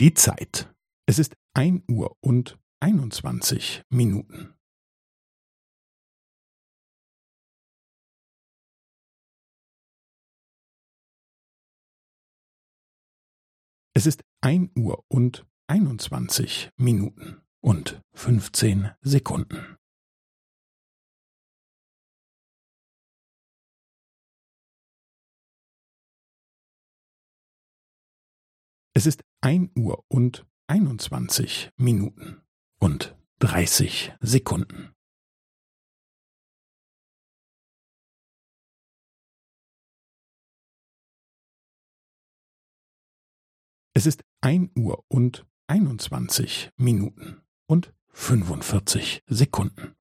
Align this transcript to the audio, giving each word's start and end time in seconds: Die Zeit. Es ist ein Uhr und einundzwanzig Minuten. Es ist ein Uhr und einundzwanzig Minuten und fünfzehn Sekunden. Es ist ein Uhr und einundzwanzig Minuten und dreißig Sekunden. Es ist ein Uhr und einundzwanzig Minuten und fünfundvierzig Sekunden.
Die 0.00 0.14
Zeit. 0.14 0.72
Es 1.08 1.18
ist 1.18 1.34
ein 1.54 1.82
Uhr 1.90 2.16
und 2.20 2.56
einundzwanzig 2.78 3.82
Minuten. 3.90 4.54
Es 13.92 14.06
ist 14.06 14.22
ein 14.40 14.70
Uhr 14.78 15.04
und 15.08 15.44
einundzwanzig 15.66 16.70
Minuten 16.76 17.42
und 17.60 18.00
fünfzehn 18.14 18.92
Sekunden. 19.00 19.76
Es 28.94 29.06
ist 29.06 29.22
ein 29.40 29.70
Uhr 29.76 30.04
und 30.08 30.46
einundzwanzig 30.66 31.70
Minuten 31.76 32.42
und 32.78 33.16
dreißig 33.38 34.12
Sekunden. 34.20 34.94
Es 43.94 44.06
ist 44.06 44.24
ein 44.40 44.70
Uhr 44.76 45.04
und 45.08 45.46
einundzwanzig 45.66 46.70
Minuten 46.76 47.42
und 47.66 47.92
fünfundvierzig 48.10 49.24
Sekunden. 49.26 49.97